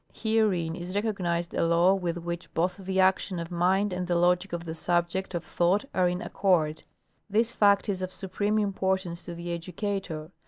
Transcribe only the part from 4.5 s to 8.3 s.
of the subject of thought are in accord. This fact is of